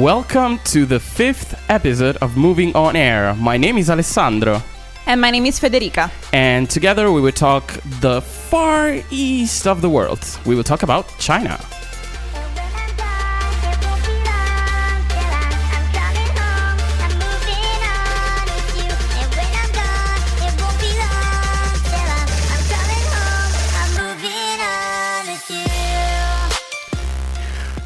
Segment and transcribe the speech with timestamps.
[0.00, 3.34] Welcome to the fifth episode of Moving on Air.
[3.34, 4.62] My name is Alessandro,
[5.06, 6.10] And my name is Federica.
[6.32, 7.66] and together we will talk
[8.00, 10.20] the far east of the world.
[10.46, 11.58] We will talk about China.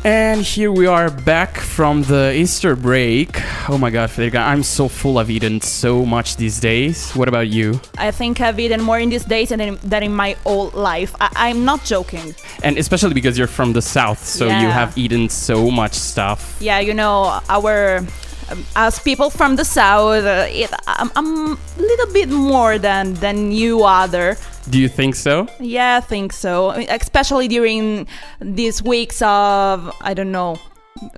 [0.06, 3.40] And here we are back from the Easter break.
[3.70, 5.16] Oh my god, Federica, I'm so full.
[5.16, 7.10] I've eaten so much these days.
[7.12, 7.80] What about you?
[7.96, 11.14] I think I've eaten more in these days than in, than in my whole life.
[11.22, 12.34] I, I'm not joking.
[12.62, 16.58] And especially because you're from the south, so you have eaten so much stuff.
[16.60, 18.04] Yeah, you know, our.
[18.50, 23.14] Um, as people from the south, uh, it, I'm, I'm a little bit more than
[23.14, 24.36] than you other.
[24.70, 25.46] Do you think so?
[25.60, 26.70] Yeah, I think so.
[26.70, 28.06] I mean, Especially during
[28.40, 30.58] these weeks of I don't know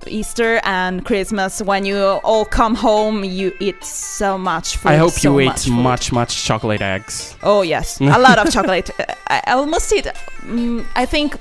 [0.07, 4.89] Easter and Christmas when you all come home, you eat so much food.
[4.89, 5.71] I hope so you ate much, food.
[5.73, 7.35] much, much chocolate eggs.
[7.43, 8.89] Oh yes, a lot of chocolate.
[9.27, 10.07] I, almost eat.
[10.43, 11.37] Um, I think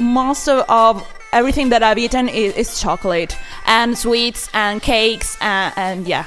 [0.00, 5.72] most of, of everything that I've eaten is, is chocolate and sweets and cakes and,
[5.76, 6.26] and yeah.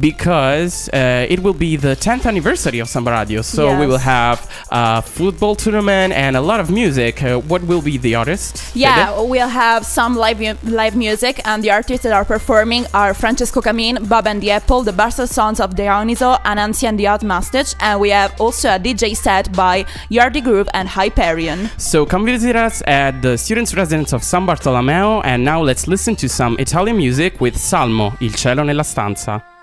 [0.00, 3.42] because uh, it will be the 10th anniversary of Sanba Radio.
[3.42, 7.22] So we will have a football tournament and a lot of music.
[7.22, 8.74] Uh, what will be the artist?
[8.74, 13.14] Yeah, we'll have some live mu- live music, and the artists that are performing are
[13.14, 17.22] Francesco Camin, Bob and the Apple, the Barca Sons of Dioniso, Anansi and the Hot
[17.22, 21.70] Mustache, and we have also a DJ set by Yardi Group and Hyperion.
[21.78, 25.20] So come visit us at the students' residence of San Bartolomeo.
[25.22, 29.57] And now let's listen to some Italian music with Salmo, Il cielo nella stanza.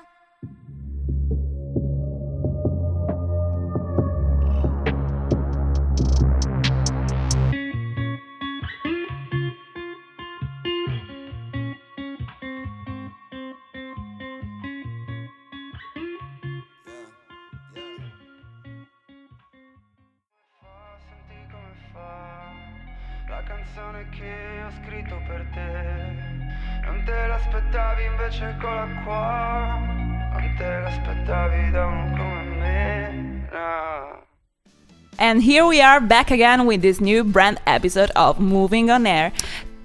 [35.96, 39.32] Are back again with this new brand episode of Moving on Air.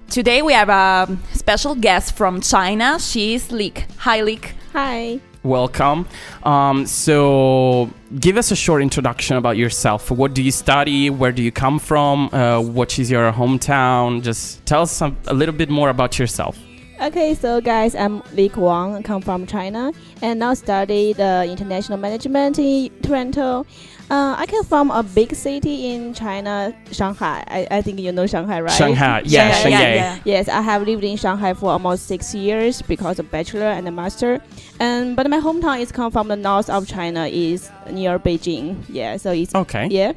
[0.09, 2.99] Today we have a special guest from China.
[2.99, 3.85] She's Leek.
[3.99, 4.53] Hi, Leek.
[4.73, 5.21] Hi.
[5.43, 6.05] Welcome.
[6.43, 7.89] Um, so,
[8.19, 10.11] give us a short introduction about yourself.
[10.11, 11.09] What do you study?
[11.09, 12.27] Where do you come from?
[12.33, 14.21] Uh, what is your hometown?
[14.21, 16.57] Just tell us some, a little bit more about yourself.
[17.01, 19.91] Okay, so guys, I'm Li Wang, I come from China,
[20.21, 23.65] and now study the international management in Trento.
[24.11, 27.45] Uh, I come from a big city in China, Shanghai.
[27.47, 28.69] I, I think you know Shanghai, right?
[28.73, 29.21] Shanghai.
[29.23, 29.79] Yeah, Yeah, Shanghai.
[29.79, 30.19] yeah, yeah.
[30.25, 33.91] Yes, I have lived in Shanghai for almost six years because of bachelor and a
[33.91, 34.41] master.
[34.81, 38.83] And but my hometown is come from the north of China, is near Beijing.
[38.89, 39.87] Yeah, so it's Okay.
[39.89, 40.11] yeah.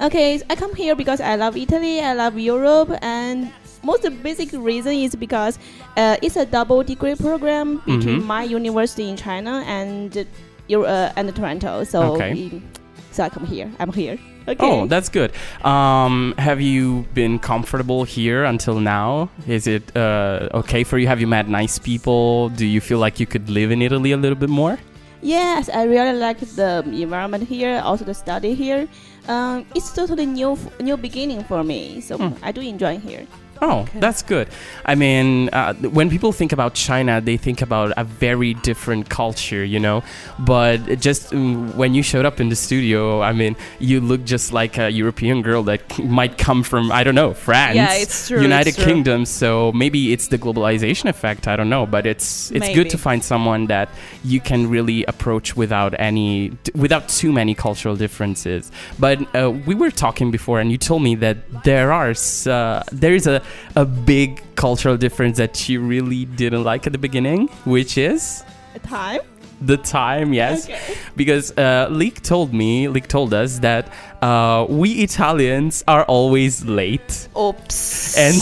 [0.00, 4.94] Okay, I come here because I love Italy, I love Europe, and most basic reason
[4.94, 5.58] is because
[5.98, 8.24] uh, it's a double degree program between Mhm.
[8.24, 11.86] my university in China and uh, and Trento.
[11.86, 12.62] So Okay.
[13.14, 13.70] So I come here.
[13.78, 14.18] I'm here.
[14.46, 14.58] Okay.
[14.60, 15.32] Oh, that's good.
[15.64, 19.30] Um, have you been comfortable here until now?
[19.46, 21.06] Is it uh, okay for you?
[21.06, 22.50] Have you met nice people?
[22.50, 24.76] Do you feel like you could live in Italy a little bit more?
[25.22, 28.86] Yes, I really like the environment here, also the study here.
[29.28, 32.02] Um, it's totally new, new beginning for me.
[32.02, 32.34] So Hmm.
[32.42, 33.24] I do enjoy here.
[33.62, 34.48] Oh, that's good.
[34.84, 39.64] I mean, uh, when people think about China, they think about a very different culture,
[39.64, 40.02] you know.
[40.38, 44.52] But just mm, when you showed up in the studio, I mean, you look just
[44.52, 48.42] like a European girl that might come from I don't know France, Yeah, it's true,
[48.42, 48.86] United it's true.
[48.86, 49.24] Kingdom.
[49.24, 51.46] So maybe it's the globalization effect.
[51.46, 53.88] I don't know, but it's it's good to find someone that
[54.24, 58.72] you can really approach without any without too many cultural differences.
[58.98, 62.14] But uh, we were talking before, and you told me that there are
[62.46, 63.42] uh, there is a
[63.76, 68.44] a big cultural difference that she really didn't like at the beginning, which is
[68.82, 69.20] Time?
[69.60, 70.68] the time, yes,
[71.16, 73.92] because uh, Leek told me, Leek told us that
[74.22, 77.28] uh, we Italians are always late.
[77.38, 78.18] Oops.
[78.18, 78.34] And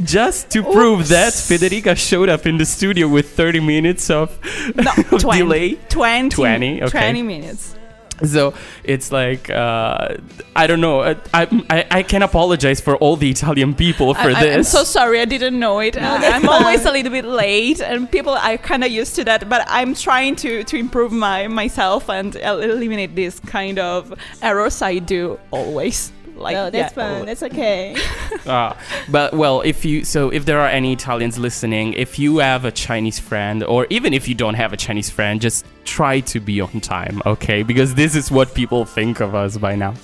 [0.06, 4.38] just to prove that, Federica showed up in the studio with 30 minutes of,
[4.76, 5.74] no, 20, delay.
[5.88, 6.88] 20, 20, okay.
[6.90, 7.76] 20 minutes.
[8.30, 10.16] So it's like uh,
[10.54, 11.02] I don't know.
[11.02, 14.56] I, I I can apologize for all the Italian people for I, I- this.
[14.56, 15.96] I'm so sorry, I didn't know it.
[15.96, 19.48] Uh, I'm always a little bit late, and people are kind of used to that.
[19.48, 24.12] But I'm trying to to improve my myself and eliminate this kind of
[24.42, 26.12] errors I do always.
[26.40, 27.26] Like no, that's yeah, fine.
[27.26, 27.96] That's okay.
[28.46, 28.76] Ah,
[29.10, 32.72] but well, if you so if there are any Italians listening, if you have a
[32.72, 36.60] Chinese friend, or even if you don't have a Chinese friend, just try to be
[36.60, 37.62] on time, okay?
[37.62, 39.94] Because this is what people think of us by now.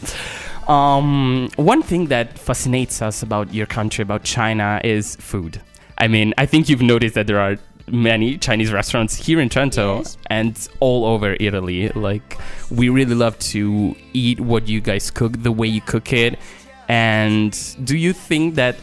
[0.69, 5.63] Um, one thing that fascinates us about your country, about China, is food.
[5.99, 7.57] I mean, I think you've noticed that there are
[7.91, 10.19] many Chinese restaurants here in Trento Yes.
[10.29, 11.89] and all over Italy.
[11.91, 12.39] Like,
[12.71, 16.39] we really love to eat what you guys cook, the way you cook it.
[16.89, 18.77] And do you think that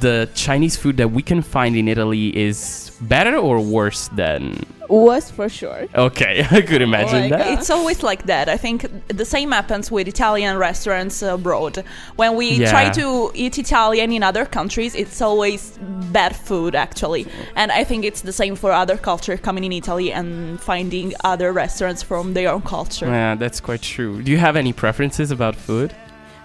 [0.00, 4.64] the Chinese food that we can find in Italy is better or worse than?
[4.88, 5.86] Worse for sure.
[5.94, 7.46] Okay, I could imagine my that.
[7.58, 8.48] It's always like that.
[8.48, 11.84] I think the same happens with Italian restaurants abroad.
[12.16, 12.70] When we Yeah.
[12.70, 15.78] try to eat Italian in other countries, it's always
[16.12, 17.26] bad food actually.
[17.56, 21.52] And I think it's the same for other culture coming in Italy and finding other
[21.52, 23.06] restaurants from their own culture.
[23.06, 24.22] Yeah, that's quite true.
[24.22, 25.94] Do you have any preferences about food?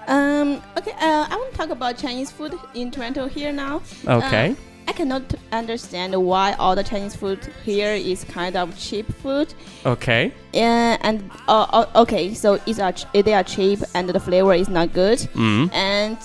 [0.08, 0.62] Um.
[0.78, 0.92] Okay.
[1.00, 3.82] Uh, I want to talk about Chinese food in Trento here now.
[4.08, 4.52] Okay.
[4.52, 4.56] Uh,
[4.92, 5.24] I cannot
[5.54, 9.54] understand why all the Chinese food here is kind of cheap food.
[9.86, 10.34] Okay.
[10.52, 14.54] Yeah, and uh, uh, okay, so it's are ch- they are cheap and the flavor
[14.54, 15.20] is not good.
[15.34, 15.72] Mm.
[15.72, 16.18] And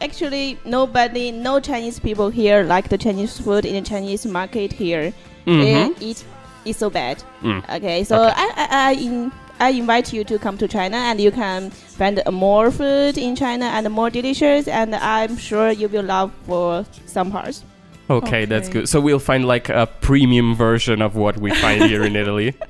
[0.00, 5.12] actually, nobody, no Chinese people here like the Chinese food in the Chinese market here.
[5.48, 5.98] Mhm.
[5.98, 6.24] They eat
[6.64, 7.20] it's so bad.
[7.42, 7.68] Mm.
[7.78, 8.32] Okay, so Okay.
[8.36, 12.22] I I, I, in, I invite you to come to China and you can find
[12.30, 17.32] more food in China and more delicious and I'm sure you will love for some
[17.32, 17.64] parts.
[18.10, 18.88] Okay, that's good.
[18.88, 22.54] So we'll find like a premium version of what we find here in Italy.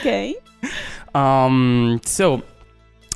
[0.00, 0.34] Okay.
[1.14, 2.42] Um, so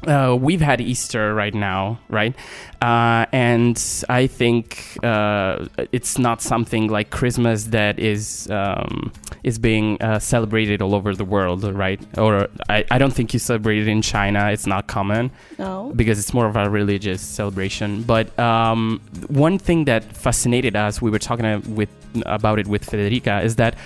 [0.07, 2.35] uh, we've had Easter right now, right?
[2.81, 3.77] Uh, and
[4.09, 9.13] I think uh, it's not something like Christmas that is um,
[9.43, 12.01] is being uh, celebrated all over the world, right?
[12.19, 14.51] Or I, I don't think you celebrate it in China.
[14.51, 15.93] It's not common No.
[15.95, 18.03] because it's more of a religious celebration.
[18.03, 21.91] But um, one thing that fascinated us, we were talking uh, with
[22.27, 23.77] about it with Federica, is that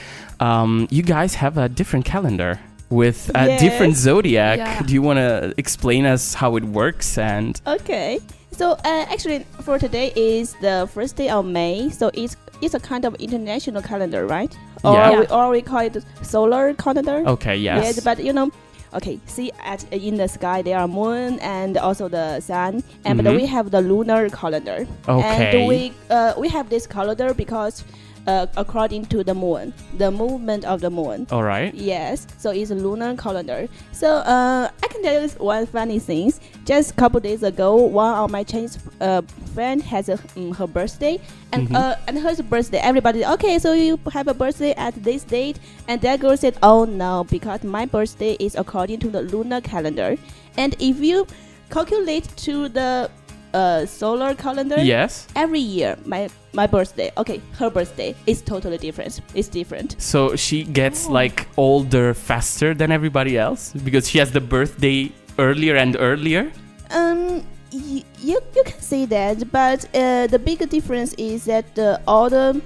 [0.41, 2.61] um, you guys have a different calendar
[2.91, 3.61] with a Yes.
[3.61, 4.59] different zodiac.
[4.59, 4.83] Yeah.
[4.83, 7.19] Do you want to explain us how it works?
[7.19, 8.21] And Okay.
[8.53, 11.91] So uh, actually, for today is the first day of May.
[11.91, 14.53] So it's it's a kind of international calendar, right?
[14.85, 15.19] Or Yeah.
[15.21, 17.25] we or we call it solar calendar.
[17.27, 18.51] okay, yes, Yes, but you know,
[18.95, 19.19] okay.
[19.27, 23.25] See, at in the sky there are moon and also the sun, and Mhm.
[23.25, 24.87] but we have the lunar calendar.
[25.09, 25.51] Okay.
[25.59, 27.83] And we uh, we have this calendar because.
[28.27, 31.27] Uh, according to the moon, the movement of the moon.
[31.31, 31.75] all right.
[31.75, 33.69] Yes, so it's a lunar calendar.
[33.93, 36.33] So uh, I can tell you one funny thing.
[36.65, 39.21] Just a couple days ago, one of my Chinese uh,
[39.55, 41.21] friend has a, um, her birthday,
[41.53, 41.77] and Mhm.
[41.77, 42.79] uh, and her birthday.
[42.79, 46.87] Everybody, okay, so you have a birthday at this date, and that girl said, oh
[46.87, 50.17] no, because my birthday is according to the lunar calendar,
[50.57, 51.27] and if you
[51.71, 53.11] calculate to the
[53.55, 55.27] uh, solar calendar, Yes.
[55.37, 59.21] every year my my birthday, okay, her birthday is totally different.
[59.35, 59.97] It's different.
[59.99, 65.77] So she gets like older faster than everybody else because she has the birthday earlier
[65.77, 66.53] and earlier.
[66.91, 67.43] Um,
[67.73, 72.61] you you can say that, but uh, the big difference is that the all the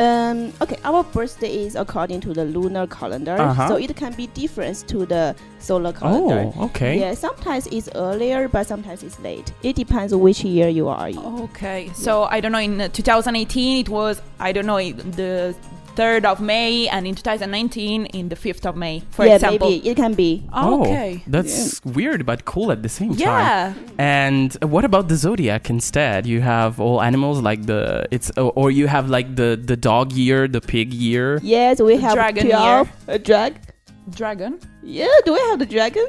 [0.00, 3.68] um okay our birthday is according to the lunar calendar, Uh-huh.
[3.68, 6.52] so it can be different to the solar calendar.
[6.56, 7.00] Oh, okay.
[7.00, 9.52] Yeah, sometimes it's earlier, but sometimes it's late.
[9.62, 11.18] It depends which year you are in.
[11.18, 12.58] Okay, so I don't know.
[12.60, 15.54] In uh, 2018, it was I don't know the
[15.98, 19.68] third of May, and in 2019, in the fifth of May, for yeah, example.
[19.68, 20.30] maybe it can be.
[20.52, 21.22] Oh, oh okay.
[21.26, 23.18] That's weird but cool at the same time.
[23.18, 23.74] Yeah.
[23.98, 26.20] And what about the zodiac instead?
[26.32, 30.12] You have all animals like the it's or- or you have like the the dog
[30.12, 31.40] year, the pig year.
[31.42, 32.88] Yes, we have Dragon twelve.
[33.08, 33.52] A drag.
[34.20, 34.52] Dragon.
[34.82, 36.06] Yeah, do we have the dragon?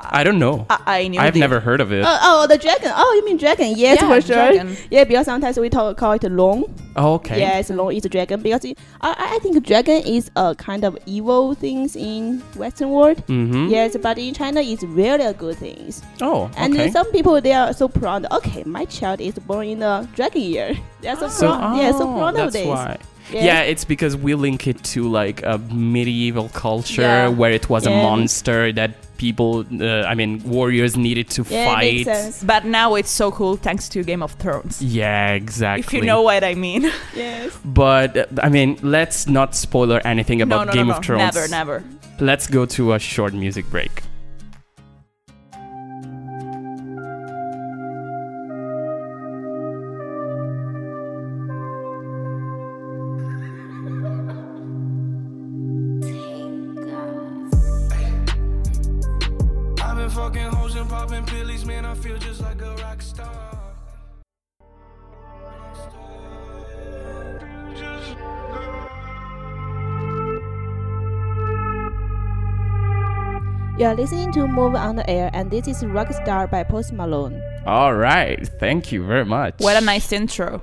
[0.00, 0.64] I don't know.
[0.70, 1.18] I, I knew.
[1.18, 1.40] I've this.
[1.40, 2.04] never heard of it.
[2.06, 2.92] Oh, oh, the dragon.
[2.94, 3.72] Oh, you mean dragon?
[3.76, 4.36] Yes, Yeah, for sure.
[4.36, 4.76] dragon.
[4.90, 6.64] Yeah, because sometimes we talk, call it long.
[6.94, 7.38] Oh, okay.
[7.40, 10.84] Yes, long is a dragon because it, I, I I think dragon is a kind
[10.84, 13.18] of evil things in Western world.
[13.26, 13.68] Mm-hmm.
[13.68, 16.02] Yes, but in China it's really a good things.
[16.20, 16.84] Oh, And okay.
[16.84, 18.26] then some people they are so proud.
[18.32, 20.76] Okay, my child is born in the dragon year.
[21.00, 21.76] They are so so proud.
[21.78, 22.66] yeah, so oh, proud of this.
[22.66, 22.98] why.
[23.32, 23.44] Yes.
[23.44, 27.28] Yeah, it's because we link it to like a medieval culture Yeah.
[27.28, 31.94] where it was a monster that people, uh, I mean, warriors needed to Yeah, fight.
[31.94, 32.42] makes sense.
[32.42, 34.80] But now it's so cool thanks to Game of Thrones.
[34.80, 35.80] Yeah, exactly.
[35.80, 36.90] If you know what I mean.
[37.14, 37.58] Yes.
[37.64, 41.06] But uh, I mean, let's not spoiler anything about no, Game no, of no.
[41.06, 41.34] Thrones.
[41.34, 41.84] Never, never.
[42.20, 44.02] Let's go to a short music break.
[62.28, 63.54] Just like a rock star.
[73.78, 77.40] You are listening to Move on the Air, and this is Rockstar by Post Malone.
[77.64, 79.54] All right, thank you very much.
[79.60, 80.60] What a nice intro.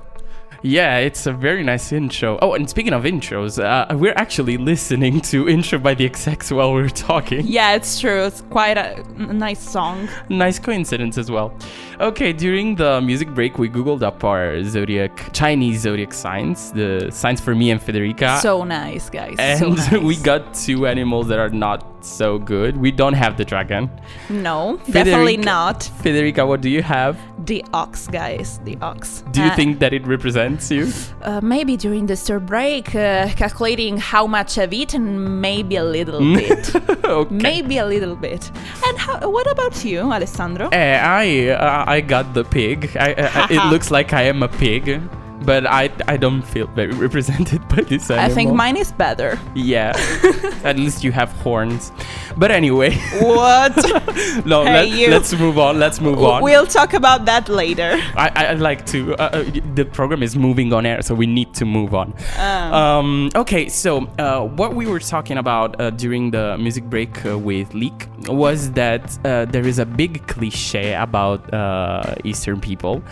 [0.62, 2.38] Yeah, it's a very nice intro.
[2.42, 6.72] Oh, and speaking of intros, uh, we're actually listening to intro by the XX while
[6.72, 7.46] we're talking.
[7.46, 8.24] Yeah, it's true.
[8.24, 10.08] It's quite a nice song.
[10.28, 11.54] nice coincidence as well.
[12.00, 17.40] Okay, during the music break, we googled up our zodiac, Chinese zodiac signs, the signs
[17.40, 18.40] for me and Federica.
[18.40, 19.36] so nice, guys.
[19.58, 19.92] so and nice.
[20.02, 22.76] we got two animals that are not so good.
[22.76, 23.90] We don't have the dragon.
[24.28, 25.80] No, definitely not.
[26.02, 27.16] Federica, what do you have?
[27.46, 28.60] The ox, guys.
[28.64, 29.22] The ox.
[29.32, 30.90] Do you Uh, think that it represents you?
[31.22, 36.20] Uh, maybe during the Easter break, uh, calculating how much I've eaten, maybe a little
[36.40, 36.74] bit.
[37.04, 37.34] okay.
[37.34, 38.50] Maybe a little bit.
[38.86, 40.68] And how, what about you, Alessandro?
[40.72, 42.96] Eh, I uh, I got the pig.
[42.98, 45.00] I, I, it looks like I am a pig,
[45.44, 48.30] but I I don't feel very represented by this animal.
[48.30, 49.38] I think mine is better.
[49.54, 49.92] Yeah,
[50.64, 51.92] at least you have horns.
[52.36, 53.76] But anyway, What?
[54.46, 54.64] no.
[54.64, 55.08] Hey, let, you.
[55.10, 55.78] Let's move on.
[55.78, 56.42] Let's move on.
[56.42, 57.96] we'll talk about that later.
[58.16, 59.14] I, I I'd like to.
[59.16, 62.14] Uh, uh, the program is moving on air, so we need to move on.
[62.38, 62.72] Um,
[63.06, 67.38] Um, okay, so uh, what we were talking about uh, during the music break uh,
[67.38, 73.02] with Leek was that uh, there is a big cliche about uh, Eastern people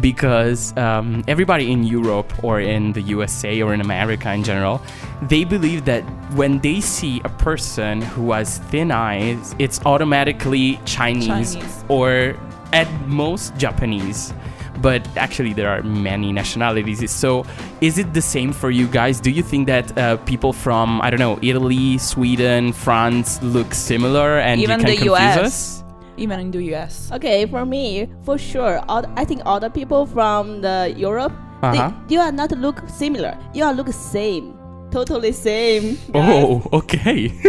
[0.00, 4.80] because um, everybody in Europe or in the USA or in America in general,
[5.22, 6.02] they believe that
[6.34, 11.54] when they see a person who has thin eyes, it's automatically Chinese.
[11.54, 11.84] Chinese.
[11.88, 12.34] or
[12.72, 14.32] at most Japanese
[14.80, 17.44] but actually there are many nationalities so
[17.80, 21.10] is it the same for you guys do you think that uh, people from i
[21.10, 25.38] don't know italy sweden france look similar and Even you can the confuse US.
[25.38, 25.84] us
[26.18, 27.10] Even in the US.
[27.12, 31.32] Okay, for me, for sure, all, I think all the people from the Europe,
[31.62, 31.92] Uh-huh.
[32.08, 33.36] they, you are not look similar.
[33.54, 34.56] You are look same,
[34.90, 35.94] totally same.
[36.12, 36.12] guys.
[36.14, 37.28] oh okay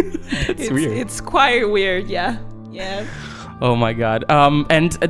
[0.46, 2.38] that's It's, weird it's quite weird, yeah.
[2.70, 3.06] yeah.
[3.60, 5.08] oh my god um and uh,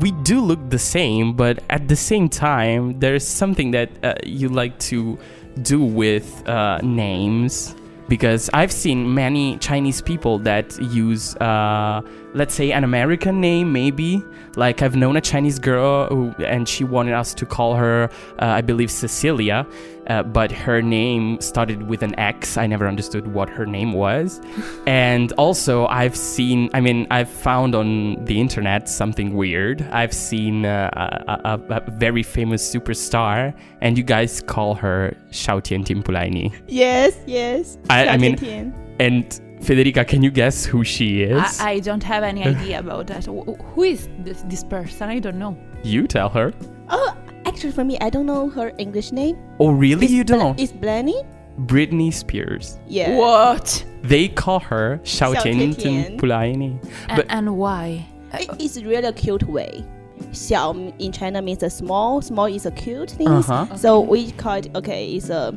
[0.00, 4.48] we do look the same but at the same time there's something that uh, you
[4.48, 5.18] like to
[5.62, 7.74] do with uh, names
[8.08, 12.00] because I've seen many Chinese people that use, uh,
[12.34, 14.22] let's say, an American name, maybe.
[14.56, 18.44] Like I've known a Chinese girl who, and she wanted us to call her, uh,
[18.46, 19.66] I believe, Cecilia,
[20.08, 22.56] uh, but her name started with an X.
[22.56, 24.40] I never understood what her name was.
[24.86, 29.82] and also, I've seen, I mean, I've found on the internet something weird.
[29.92, 30.90] I've seen uh,
[31.28, 36.52] a, a, a very famous superstar, and you guys call her Xiao Tian Timpulaini.
[36.66, 37.78] Yes, yes.
[37.90, 41.60] I- I mean- And Federica, can you guess who she is?
[41.60, 43.26] I, I don't have any idea about that.
[43.26, 45.08] Who is this, this person?
[45.08, 45.56] I don't know.
[45.82, 46.52] you tell her.
[46.88, 49.36] Oh, actually, for me, I don't know her English name.
[49.58, 50.04] Oh, really?
[50.06, 50.58] It's you don't?
[50.58, 51.26] It's Blanny.
[51.66, 52.78] Britney Spears.
[52.86, 53.16] Yeah.
[53.16, 53.84] What?
[54.02, 56.16] They call her Xiao Xiao Tian Tian.
[56.18, 56.78] Timpulaini.
[57.10, 58.06] A- But and why?
[58.34, 59.84] It- it's really a cute way.
[60.32, 62.20] 小 in China means a small.
[62.22, 63.28] Small is a cute thing.
[63.28, 63.66] Uh-huh.
[63.76, 65.12] So we call it okay.
[65.14, 65.56] It's a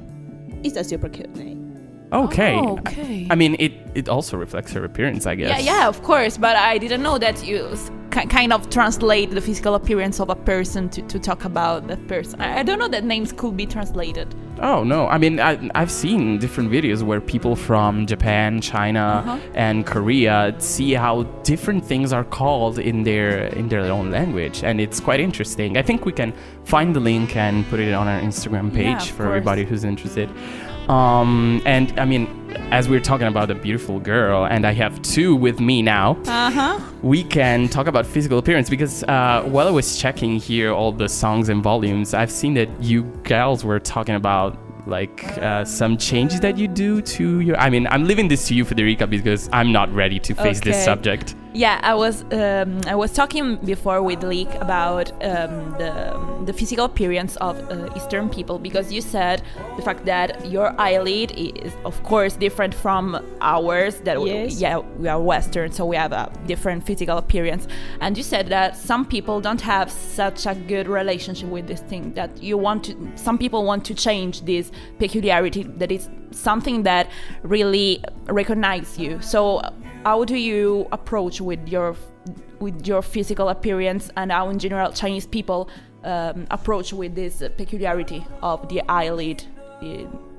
[0.63, 1.61] it's a super cute name.
[2.12, 2.56] Okay.
[2.56, 3.27] Oh, okay.
[3.30, 5.50] I mean, it, it also reflects her appearance, I guess.
[5.63, 7.75] Yeah, yeah, of course, but I didn't know that you
[8.30, 12.41] kind of translate the physical appearance of a person to, to talk about that person.
[12.41, 14.27] I, I don't know that names could be translated.
[14.60, 15.08] Oh no!
[15.08, 19.38] I mean, I, I've seen different videos where people from Japan, China, Uh-huh.
[19.56, 24.80] and Korea see how different things are called in their in their own language, and
[24.82, 25.77] it's quite interesting.
[25.77, 26.34] I think we can
[26.65, 29.27] find the link and put it on our Instagram page Yeah, for course.
[29.38, 30.30] everybody who's interested.
[30.89, 32.27] Um, and I mean,
[32.71, 36.51] as we're talking about a beautiful girl, and I have two with me now Uh
[36.51, 36.79] huh.
[37.01, 41.07] we can talk about physical appearance because uh, while I was checking here all the
[41.07, 44.57] songs and volumes, I've seen that you girls were talking about
[44.88, 47.57] like uh, some changes that you do to your.
[47.57, 50.83] I mean, I'm leaving this to you, Federica, because I'm not ready to face this
[50.83, 51.35] subject.
[51.53, 56.86] Yeah, I was um, I was talking before with Leek about um, the the physical
[56.86, 59.41] appearance of uh, Eastern people because you said
[59.75, 63.96] the fact that your eyelid is of course different from ours.
[64.05, 64.31] That we-
[64.62, 67.67] yeah we are Western, so we have a different physical appearance.
[68.00, 72.13] And you said that some people don't have such a good relationship with this thing.
[72.13, 75.63] That you want to some people want to change this peculiarity.
[75.63, 77.10] That is something that
[77.43, 79.22] really recognize you.
[79.22, 79.60] So
[80.03, 81.96] how do you approach with your
[82.60, 85.70] with your physical appearance and how in general Chinese people
[86.03, 89.43] um, approach with this peculiarity of the eyelid?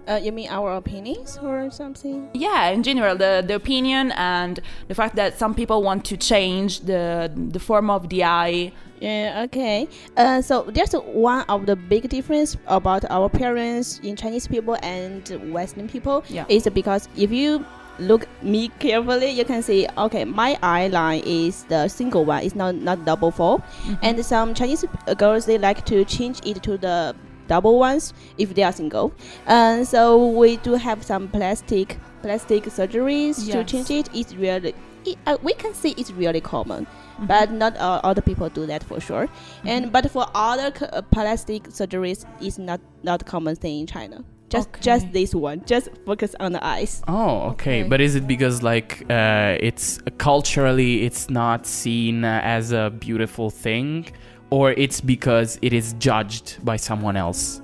[0.09, 2.28] Uh, you mean our opinions or something?
[2.35, 6.81] yeah, in general, the, the opinion and the fact that some people want to change
[6.81, 8.73] the the form of the eye.
[9.00, 9.88] Yeah, okay.
[10.16, 15.52] Uh, so there's one of the big difference about our parents in Chinese people and
[15.52, 16.45] Western people Yeah.
[16.49, 17.64] is because if you
[17.99, 22.75] look me carefully, you can see okay, my eyeline is the single one, it's not
[22.75, 23.62] not double fold,
[24.02, 27.14] and some Chinese uh, girls they like to change it to the
[27.49, 29.12] double ones if they are single.
[29.46, 34.08] And so we do have some plastic plastic surgeries to change it.
[34.14, 36.87] It's really it, uh, we can see it's really common,
[37.26, 39.28] but not all other people do that for sure.
[39.64, 44.25] And but for other c- uh, plastic surgeries, it's not not common thing in China.
[44.52, 44.80] Just Okay.
[44.90, 45.62] just this one.
[45.64, 47.02] Just focus on the eyes.
[47.09, 47.80] Oh, okay.
[47.80, 47.88] Okay.
[47.88, 53.49] But is it because like uh, it's culturally it's not seen uh, as a beautiful
[53.64, 54.06] thing,
[54.50, 57.62] or it's because it is judged by someone else?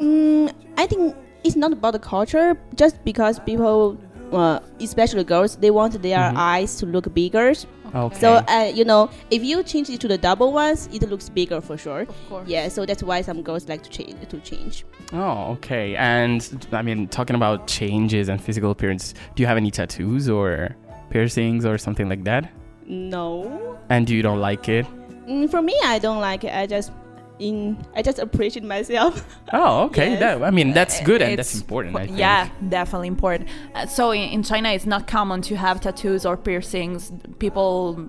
[0.00, 2.56] Mm, I think it's not about the culture.
[2.82, 3.98] Just because people,
[4.32, 6.36] uh, especially girls, they want their Mhm.
[6.36, 7.52] eyes to look bigger.
[7.92, 8.18] Okay.
[8.20, 11.60] So uh, you know, if you change it to the double ones, it looks bigger
[11.60, 12.02] for sure.
[12.02, 12.48] Of course.
[12.48, 14.84] Yeah, so that's why some girls like to change to change.
[15.12, 15.96] oh, okay.
[15.96, 16.40] And
[16.72, 20.76] I mean, talking about changes and physical appearance, do you have any tattoos or
[21.10, 22.48] piercings or something like that?
[22.86, 23.76] No.
[23.88, 24.86] And you don't like it?
[25.28, 26.54] Mm, for me, I don't like it.
[26.54, 26.92] I just
[27.40, 29.24] in I just appreciate myself.
[29.52, 30.10] Oh, okay.
[30.10, 30.20] Yes.
[30.20, 31.96] That, I mean, that's good and It's that's important.
[31.96, 32.18] I think.
[32.18, 33.48] Yeah, definitely important.
[33.74, 37.10] Uh, so in, in China, it's not common to have tattoos or piercings.
[37.38, 38.08] People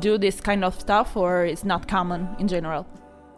[0.00, 2.86] do this kind of stuff, or it's not common in general.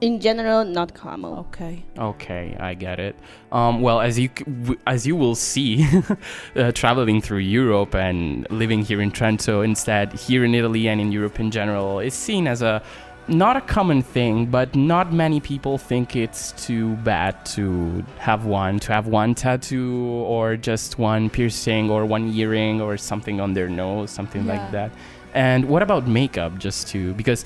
[0.00, 1.32] in general, not common.
[1.44, 1.84] Okay.
[1.96, 3.14] Okay, I get it.
[3.52, 4.30] Um, well, as you
[4.86, 5.86] as you will see,
[6.56, 11.12] uh, traveling through Europe and living here in Trento instead, here in Italy and in
[11.12, 12.82] Europe in general, is seen as a
[13.28, 18.78] not a common thing, but not many people think it's too bad to have one,
[18.80, 19.94] to have one tattoo
[20.26, 24.52] or just one piercing or one earring or something on their nose, something Yeah.
[24.54, 24.90] like that.
[25.34, 26.58] And what about makeup?
[26.58, 27.44] Just to because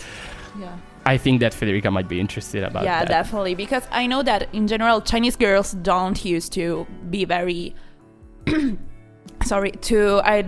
[0.58, 0.68] Yeah.
[1.04, 3.08] I think that Federica might be interested about yeah, that.
[3.08, 3.54] definitely.
[3.54, 7.74] Because I know that in general, Chinese girls don't used to be very.
[9.44, 10.42] sorry, to I.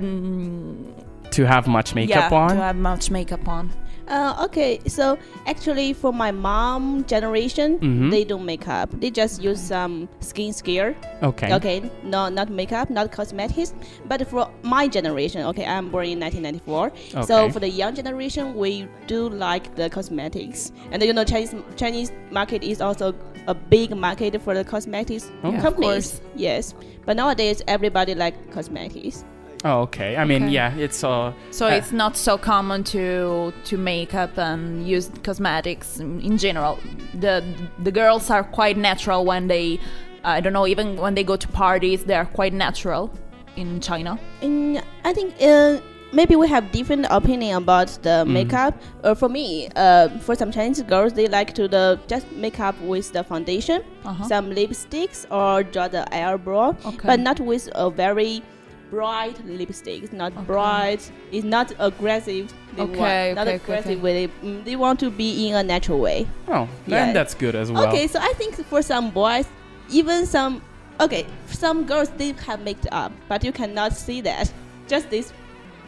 [1.31, 2.49] To have much makeup yeah, on.
[2.51, 3.71] to have much makeup on.
[4.09, 8.11] Uh, okay, so actually, for my mom generation, Mhm.
[8.11, 8.89] they don't make up.
[9.01, 10.97] They just use some skin care.
[11.23, 11.53] Okay.
[11.53, 13.75] Okay, no, not makeup, not cosmetics.
[14.09, 16.87] But for my generation, okay, I'm born in 1994.
[17.15, 17.27] Okay.
[17.27, 22.11] So for the young generation, we do like the cosmetics, and you know, Chinese Chinese
[22.31, 23.15] market is also
[23.47, 25.51] a big market for the cosmetics Oh.
[25.51, 26.21] Yeah, of companies.
[26.37, 29.25] Yes, but nowadays everybody like cosmetics.
[29.65, 30.17] Oh, okay.
[30.17, 30.53] I mean, Okay.
[30.53, 35.11] yeah, it's uh, So Uh, it's not so common to to make up and use
[35.25, 36.79] cosmetics in, in general.
[37.21, 37.43] The
[37.83, 39.79] the girls are quite natural when they
[40.25, 43.11] I don't know even when they go to parties they are quite natural
[43.57, 44.19] in China.
[44.43, 45.79] And I think uh,
[46.13, 48.29] maybe we have different opinion about the Mm.
[48.39, 48.75] makeup.
[49.03, 52.77] Uh, for me, uh, for some Chinese girls, they like to the just make up
[52.93, 54.25] with the foundation, Uh-huh.
[54.29, 57.07] some lipsticks, or draw the eyebrow, Okay.
[57.11, 58.43] but not with a very
[58.91, 60.03] bright lipstick.
[60.03, 60.43] It's not Okay.
[60.47, 61.11] bright.
[61.33, 62.53] It's not aggressive.
[62.77, 64.27] They Okay, want, not okay, okay, aggressive okay.
[64.27, 64.29] way.
[64.45, 66.27] Mm, They want to be in a natural way.
[66.49, 67.13] oh, then Yeah.
[67.13, 67.87] that's good as well.
[67.89, 69.47] Okay, so I think for some boys,
[69.91, 70.63] even some
[71.01, 74.53] okay, some girls they have made up, but you cannot see that.
[74.89, 75.33] Just this.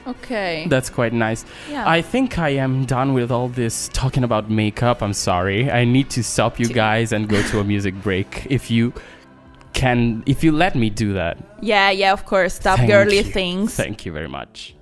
[0.07, 0.67] Okay.
[0.69, 1.45] That's quite nice.
[1.71, 1.85] yeah.
[1.87, 5.03] I think I am done with all this talking about makeup.
[5.03, 5.71] I'm sorry.
[5.71, 8.47] I need to stop you guys and go to a music break.
[8.49, 8.93] If you
[9.73, 11.39] can, if you let me do that.
[11.61, 12.55] yeah, yeah, of course.
[12.55, 13.23] Stop Thank girly you.
[13.23, 13.75] things.
[13.75, 14.75] Thank you very much.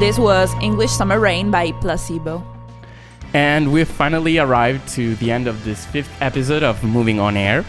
[0.00, 2.42] And this was English Summer Rain by Placebo.
[3.34, 7.66] And we've finally arrived to the end of this fifth episode of Moving On Air.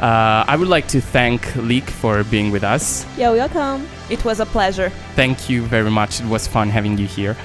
[0.00, 3.04] Uh, I would like to thank Leek for being with us.
[3.18, 3.86] You're welcome.
[4.08, 4.88] It was a pleasure.
[5.14, 6.22] Thank you very much.
[6.22, 7.36] It was fun having you here.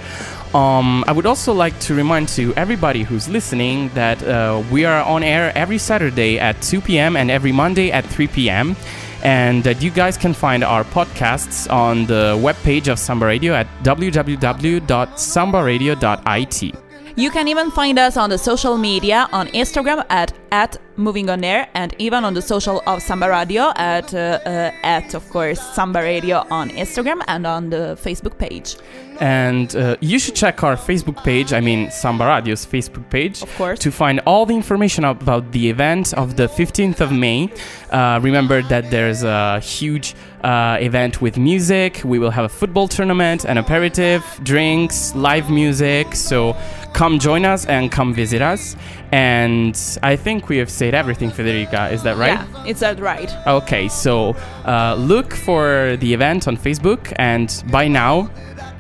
[0.54, 5.04] Um, I would also like to remind to everybody who's listening that uh, we are
[5.04, 7.18] on air every Saturday at 2 p.m.
[7.18, 8.78] and every Monday at 3 p.m.
[9.24, 13.68] And that you guys can find our podcasts on the webpage of Sanba Radio at
[13.84, 16.76] www.sanbaradio.it.
[17.16, 21.44] You can even find us on the social media on Instagram at at Moving On
[21.44, 25.60] Air and even on the social of Sanba Radio at uh, uh, at of course
[25.76, 28.76] Sanba Radio on Instagram and on the Facebook page.
[29.22, 33.54] And uh, you should check our Facebook page, I mean Sanba Radio's Facebook page, Of
[33.58, 33.80] course.
[33.80, 37.50] to find all the information about the event of the 15th of May.
[37.92, 42.02] Uh, remember that there's a huge uh, event with music.
[42.06, 46.16] We will have a football tournament, an aperitif, drinks, live music.
[46.16, 46.56] So
[46.94, 48.78] come join us and come visit us.
[49.12, 51.93] And I think we have said everything, Federica.
[51.93, 52.39] Is that right?
[52.39, 53.31] Yeah, it's that right.
[53.47, 58.29] Okay, so uh, look for the event on Facebook, and by now,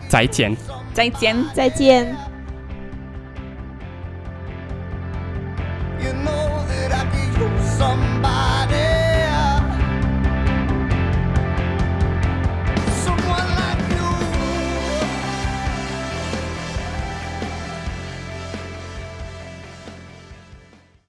[0.09, 0.57] 再见。
[0.93, 1.37] 再见。
[1.55, 2.28] 再见。